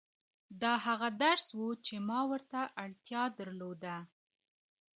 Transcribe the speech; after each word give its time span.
دا 0.61 0.73
هغه 0.85 1.09
درس 1.23 1.47
و 1.53 1.63
چې 1.85 1.95
ما 2.09 2.19
ورته 2.31 2.59
اړتيا 2.83 3.23
درلوده. 3.39 3.97